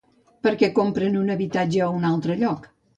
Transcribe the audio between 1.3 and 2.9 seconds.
habitatge a un altre lloc?